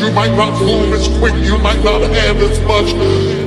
You 0.00 0.10
might 0.12 0.34
not 0.34 0.58
move 0.58 0.94
as 0.94 1.08
quick, 1.18 1.34
you 1.44 1.58
might 1.58 1.84
not 1.84 2.00
have 2.00 2.36
as 2.38 2.58
much. 2.60 3.39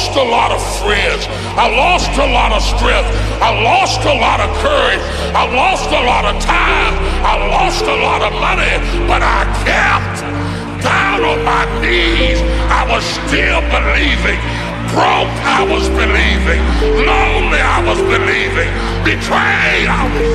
lost 0.00 0.16
a 0.16 0.22
lot 0.24 0.50
of 0.50 0.62
friends. 0.80 1.28
I 1.60 1.68
lost 1.76 2.08
a 2.16 2.24
lot 2.32 2.52
of 2.56 2.62
strength. 2.62 3.12
I 3.36 3.52
lost 3.60 4.00
a 4.00 4.16
lot 4.16 4.40
of 4.40 4.48
courage. 4.64 5.04
I 5.36 5.44
lost 5.52 5.92
a 5.92 6.00
lot 6.08 6.24
of 6.24 6.40
time. 6.40 6.96
I 7.20 7.36
lost 7.52 7.84
a 7.84 7.96
lot 8.00 8.22
of 8.24 8.32
money, 8.32 8.80
but 9.04 9.20
I 9.20 9.44
kept 9.60 10.24
down 10.80 11.20
on 11.22 11.44
my 11.44 11.68
knees. 11.84 12.40
I 12.72 12.88
was 12.88 13.04
still 13.04 13.60
believing. 13.68 14.40
Broke, 14.88 15.36
I 15.44 15.68
was 15.68 15.84
believing. 15.92 16.64
Lonely, 17.04 17.60
I 17.60 17.84
was 17.84 18.00
believing. 18.00 18.72
Betrayed, 19.04 19.84
I 19.84 20.08
was. 20.16 20.30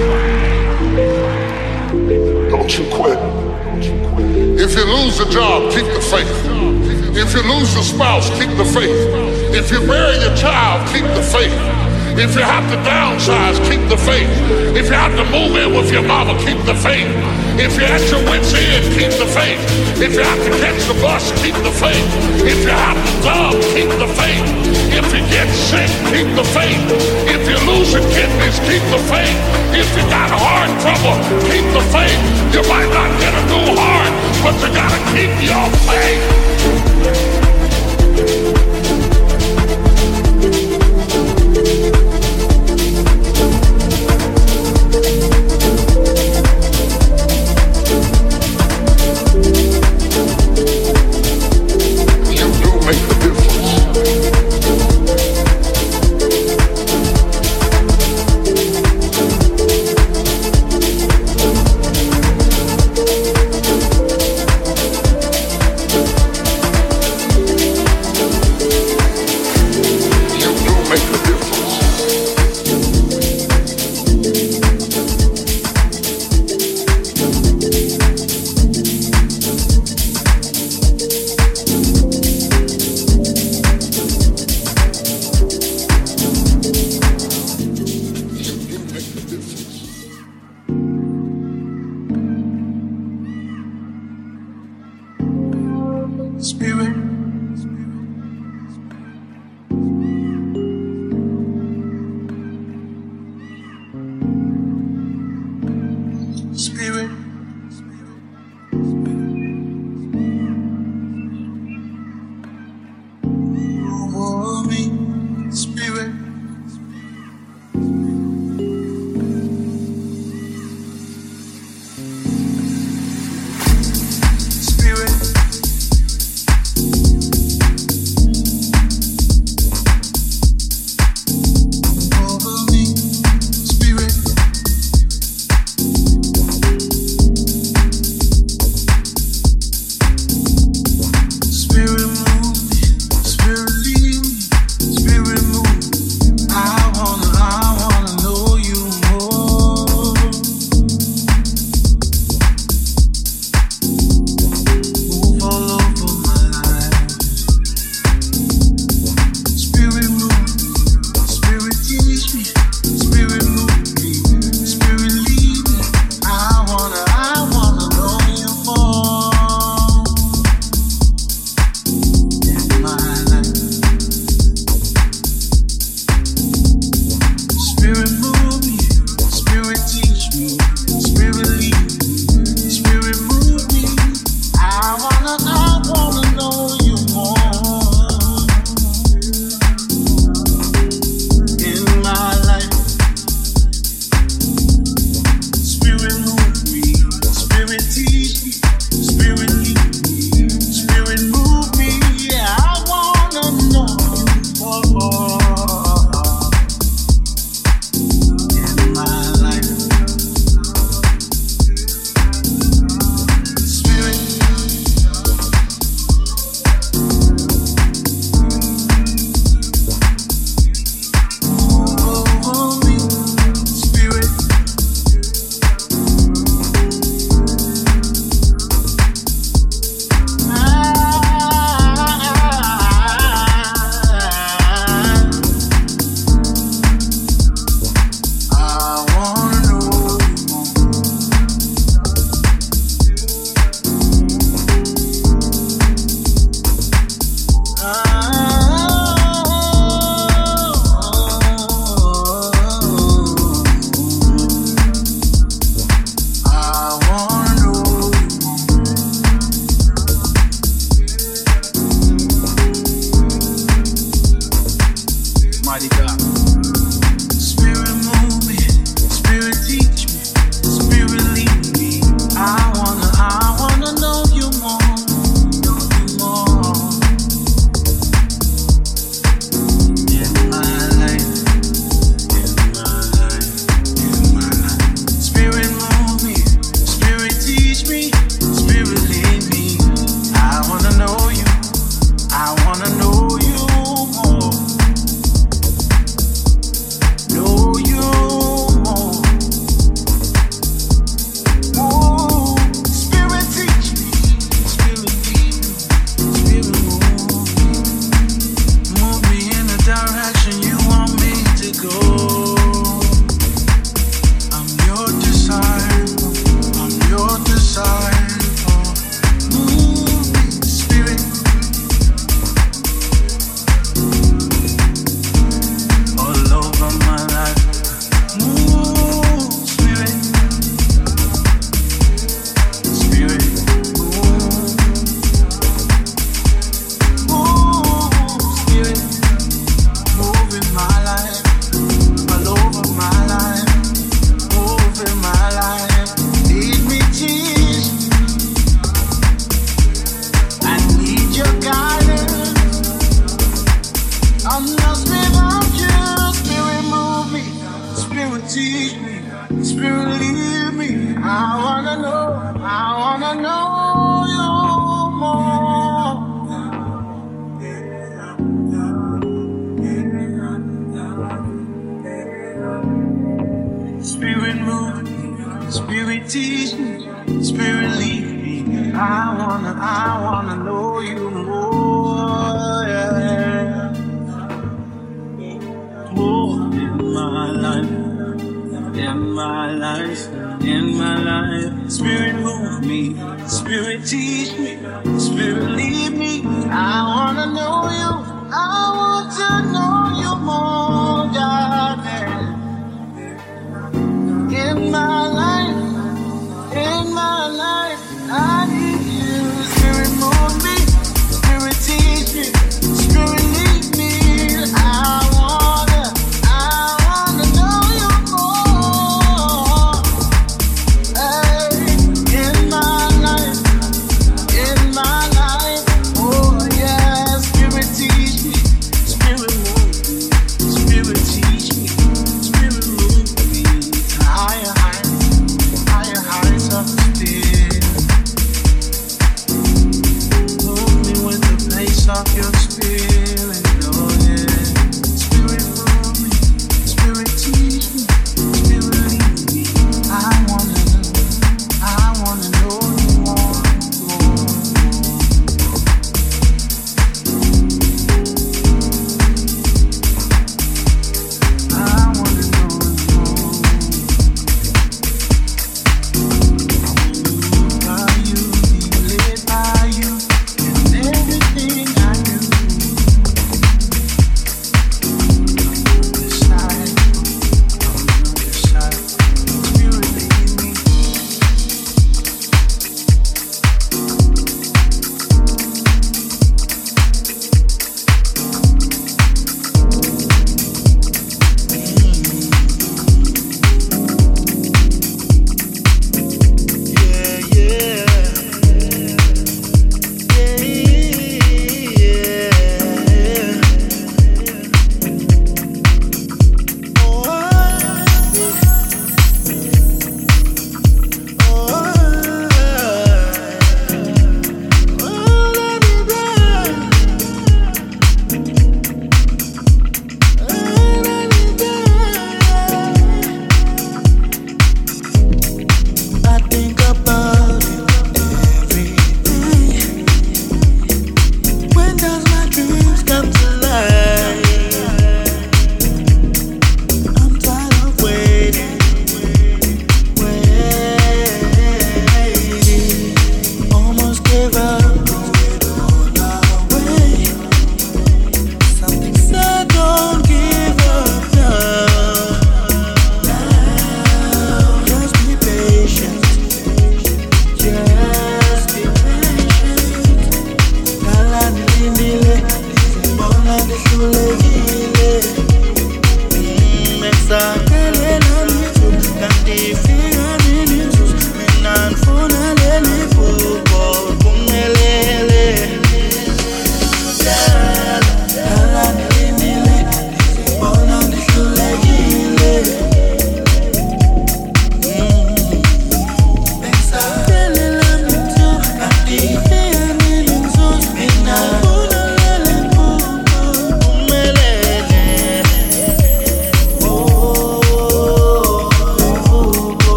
Don't 2.54 2.69
you 2.78 2.86
quit. 2.93 3.17
If 4.62 4.78
you 4.78 4.86
lose 4.86 5.19
a 5.19 5.28
job, 5.32 5.73
keep 5.73 5.86
the 5.86 6.01
faith. 6.01 6.56
If 7.17 7.34
you 7.34 7.41
lose 7.51 7.73
your 7.73 7.84
spouse, 7.84 8.30
keep 8.38 8.56
the 8.58 8.65
faith. 8.65 9.24
If 9.55 9.71
you 9.71 9.79
marry 9.87 10.19
your 10.19 10.35
child, 10.35 10.83
keep 10.91 11.07
the 11.15 11.23
faith. 11.23 11.55
If 12.19 12.35
you 12.35 12.43
have 12.43 12.67
to 12.71 12.77
downsize, 12.83 13.55
keep 13.71 13.79
the 13.87 13.95
faith. 13.95 14.27
If 14.75 14.91
you 14.91 14.97
have 14.99 15.15
to 15.15 15.23
move 15.31 15.55
in 15.55 15.71
with 15.71 15.87
your 15.95 16.03
mama, 16.03 16.35
keep 16.43 16.59
the 16.67 16.75
faith. 16.75 17.07
If 17.55 17.79
you're 17.79 17.87
at 17.87 18.03
your 18.11 18.19
wits' 18.27 18.51
end, 18.51 18.83
keep 18.99 19.15
the 19.15 19.23
faith. 19.23 19.55
If 19.95 20.11
you 20.11 20.27
have 20.27 20.43
to 20.43 20.51
catch 20.59 20.83
the 20.91 20.95
bus, 20.99 21.31
keep 21.39 21.55
the 21.63 21.71
faith. 21.71 22.03
If 22.43 22.67
you 22.67 22.75
have 22.75 22.99
to 22.99 23.13
love, 23.23 23.55
keep 23.71 23.87
the 23.95 24.11
faith. 24.19 24.43
If 24.91 25.07
you 25.15 25.23
get 25.31 25.47
sick, 25.55 25.87
keep 26.11 26.27
the 26.35 26.43
faith. 26.51 26.83
If 27.23 27.47
you 27.47 27.55
lose 27.63 27.95
your 27.95 28.03
kidneys, 28.11 28.59
keep 28.67 28.83
the 28.91 28.99
faith. 29.07 29.39
If 29.71 29.87
you 29.95 30.03
got 30.11 30.35
heart 30.35 30.67
trouble, 30.83 31.15
keep 31.47 31.63
the 31.71 31.83
faith. 31.95 32.19
You 32.51 32.59
might 32.67 32.91
not 32.91 33.07
get 33.23 33.31
a 33.31 33.43
new 33.47 33.71
heart, 33.71 34.11
but 34.43 34.55
you 34.59 34.67
gotta 34.75 34.99
keep 35.15 35.31
your 35.47 35.63
faith. 35.87 37.24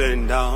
and 0.00 0.28
down. 0.28 0.49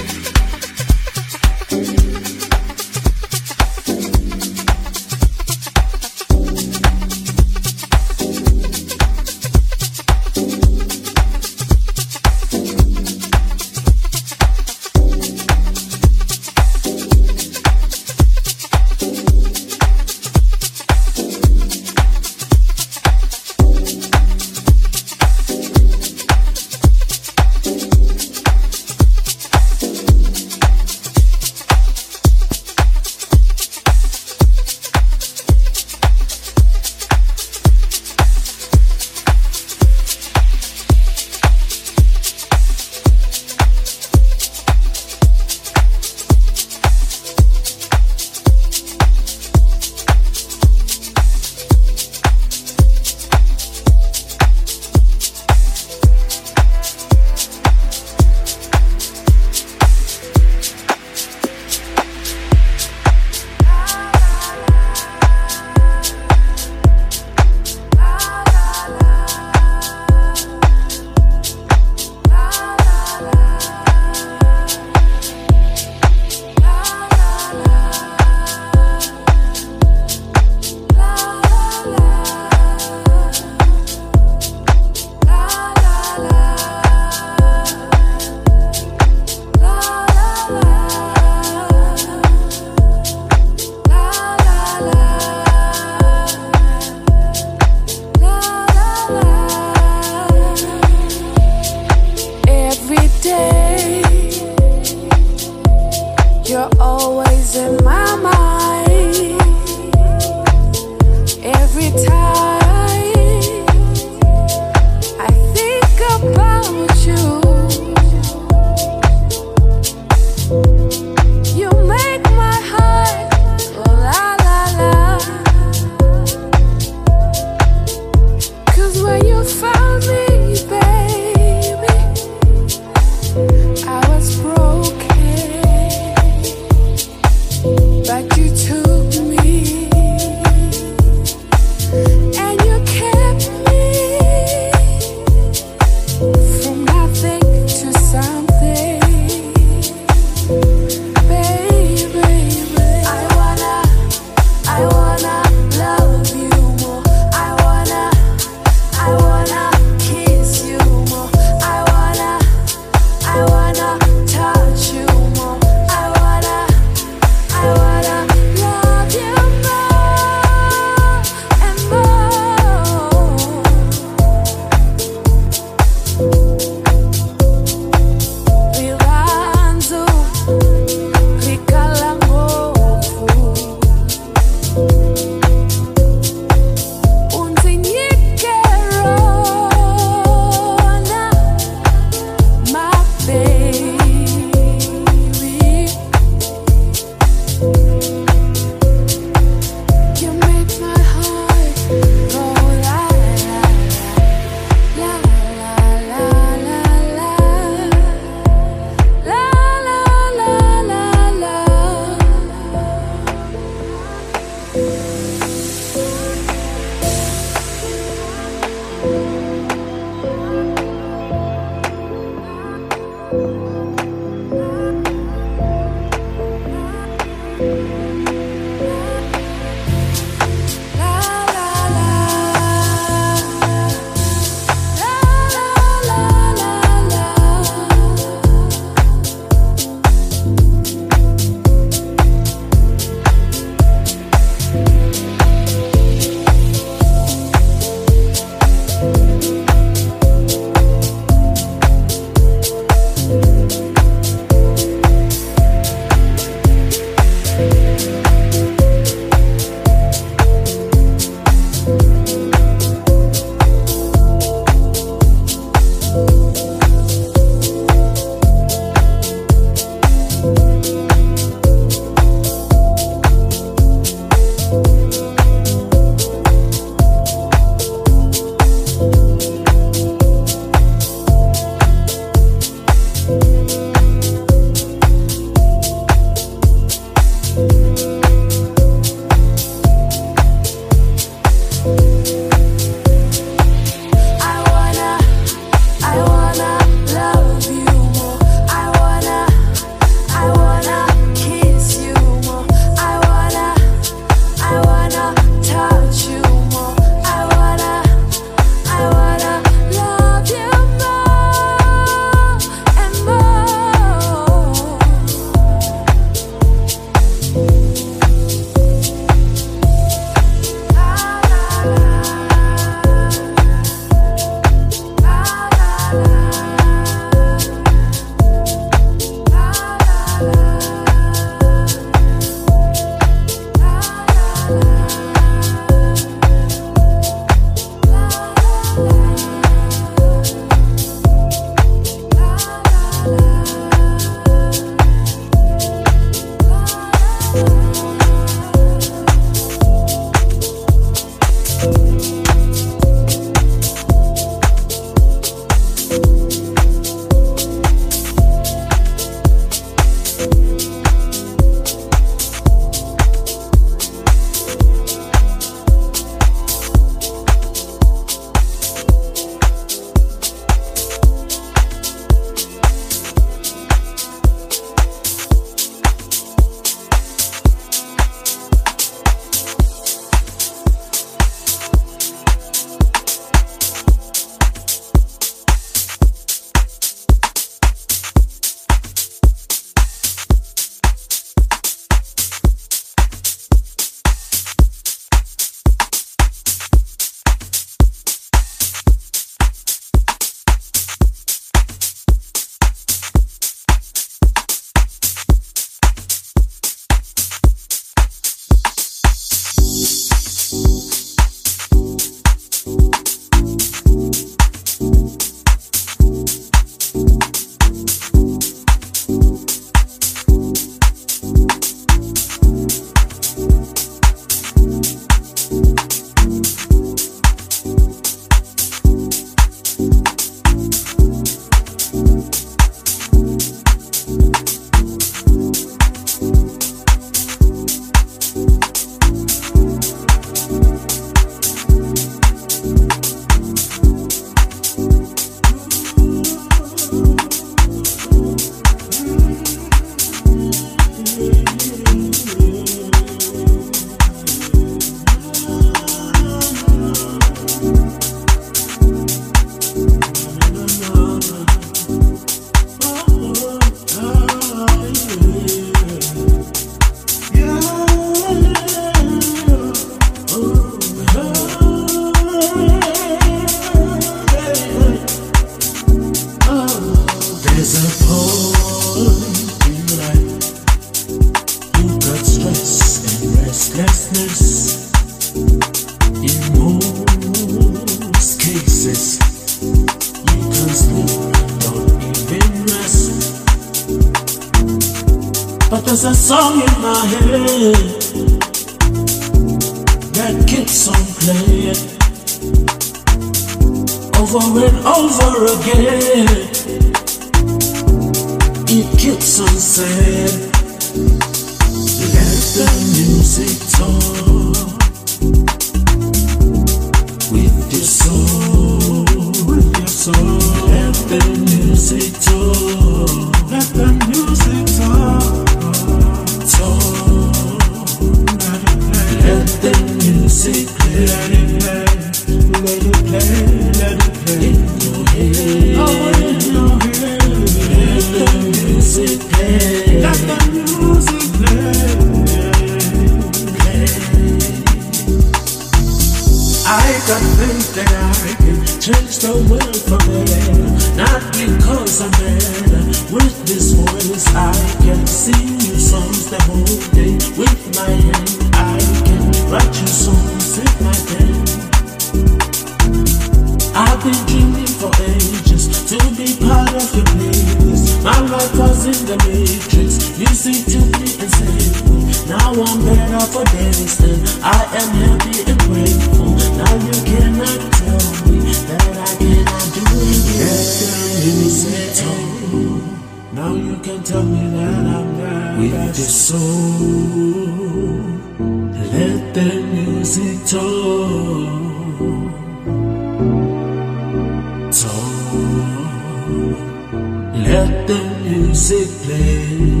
Let 597.81 598.05
the 598.05 598.21
music 598.43 599.09
play 599.23 600.00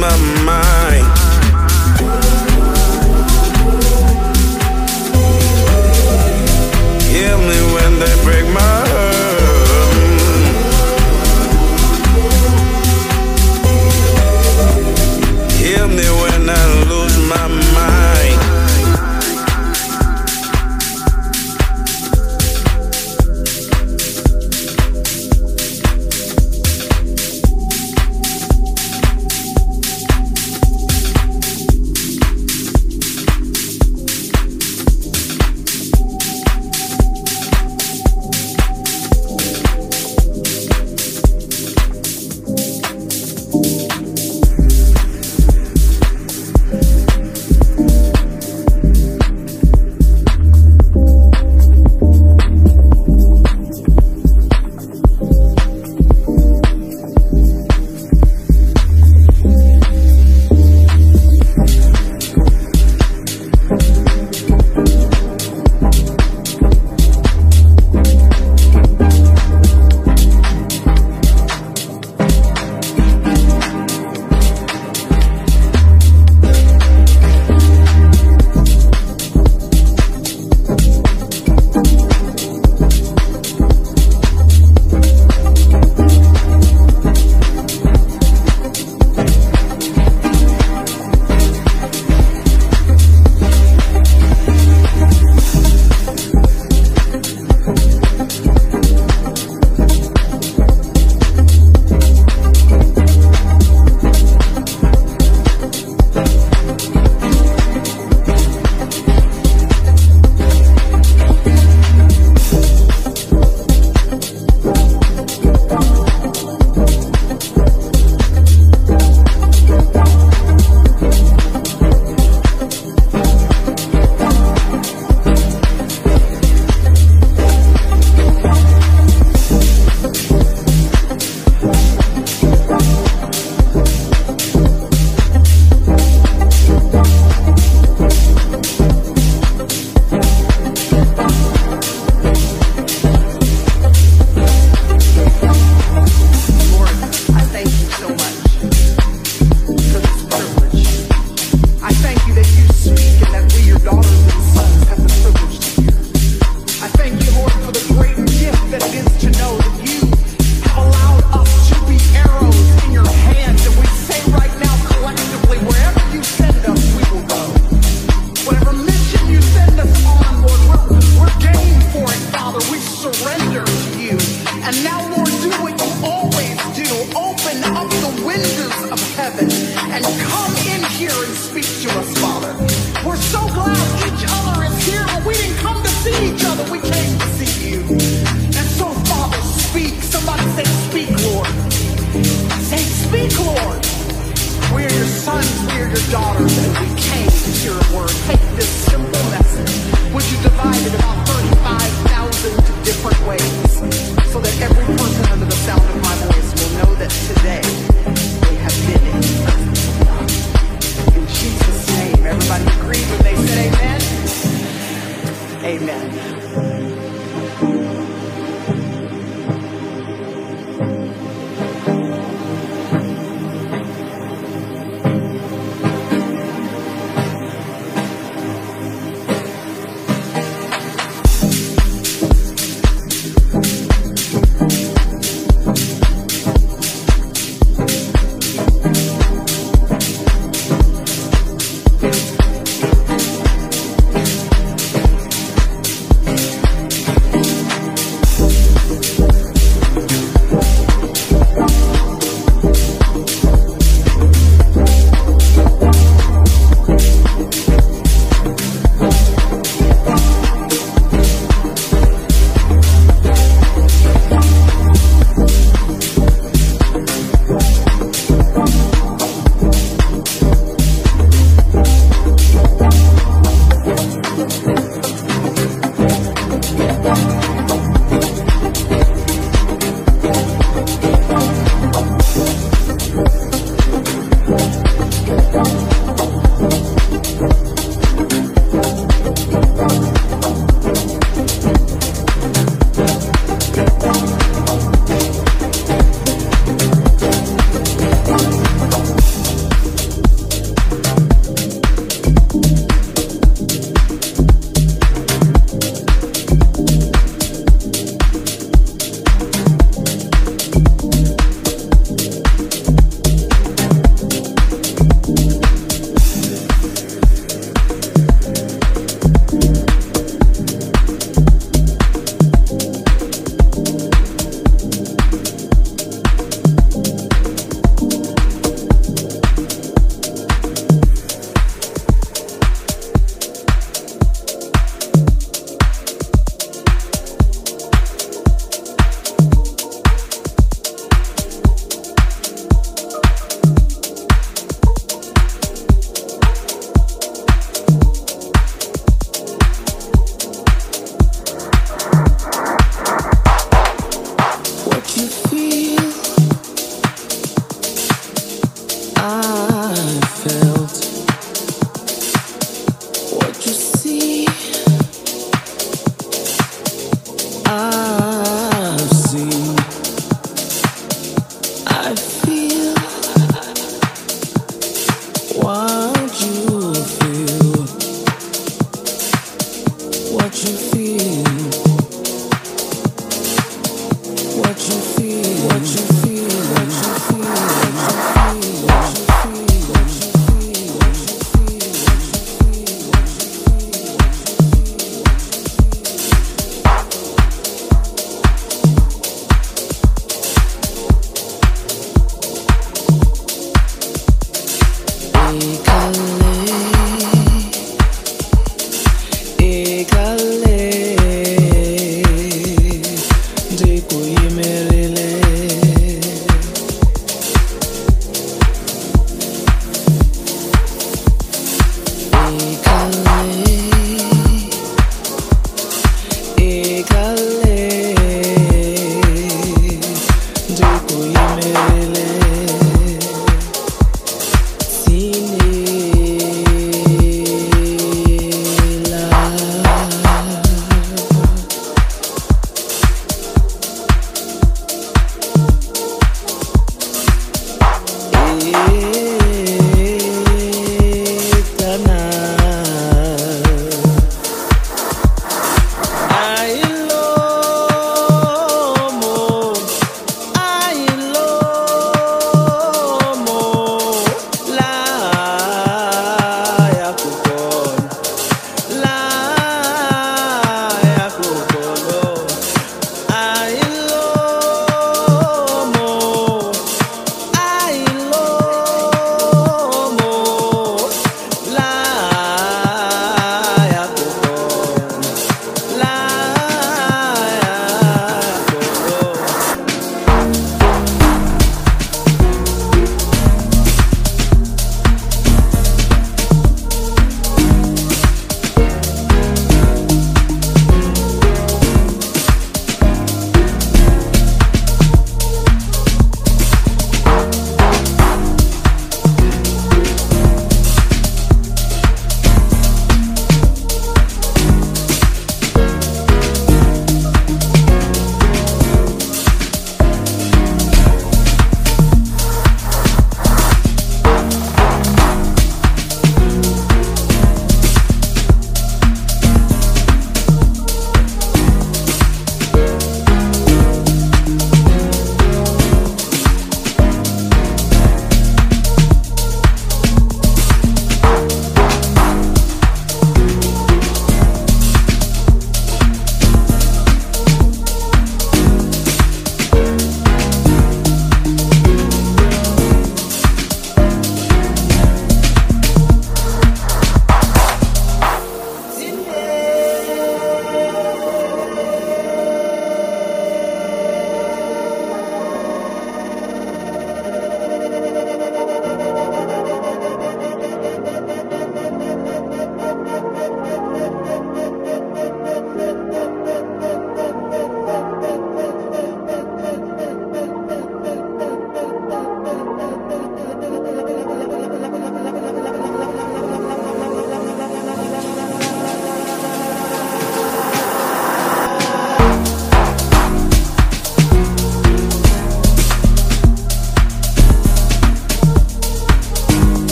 my 0.00 0.37